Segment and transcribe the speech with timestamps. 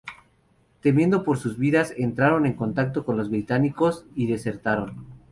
[0.81, 5.05] Temiendo por sus vidas, entraron en contacto con los Británicos y desertaron.